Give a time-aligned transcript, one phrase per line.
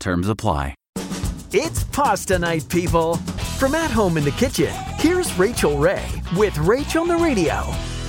[0.00, 0.74] Terms apply.
[1.52, 3.16] It's pasta night, people.
[3.58, 6.06] From at home in the kitchen, here's Rachael Ray
[6.36, 7.54] with Rachael on the Radio.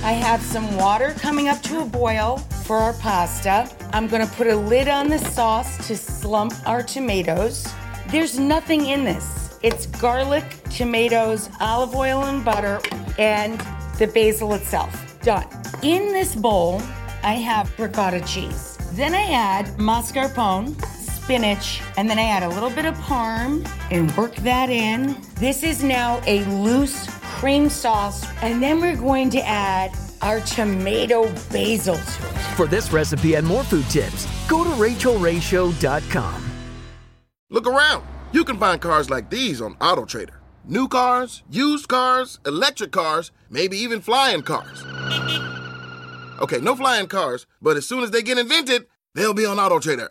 [0.02, 3.68] I have some water coming up to a boil for our pasta.
[3.92, 7.66] I'm gonna put a lid on the sauce to slump our tomatoes.
[8.08, 9.58] There's nothing in this.
[9.62, 12.80] It's garlic, tomatoes, olive oil, and butter,
[13.18, 13.60] and
[13.98, 15.20] the basil itself.
[15.22, 15.46] Done.
[15.82, 16.80] In this bowl,
[17.22, 18.78] I have ricotta cheese.
[18.92, 20.76] Then I add mascarpone,
[21.22, 25.16] spinach, and then I add a little bit of parm and work that in.
[25.36, 27.08] This is now a loose
[27.38, 32.40] cream sauce, and then we're going to add our tomato basil to it.
[32.56, 36.50] For this recipe and more food tips, go to rachaelrayshow.com.
[37.50, 38.04] Look around.
[38.32, 40.34] You can find cars like these on AutoTrader.
[40.64, 44.84] New cars, used cars, electric cars, maybe even flying cars.
[46.40, 50.10] Okay, no flying cars, but as soon as they get invented, they'll be on AutoTrader.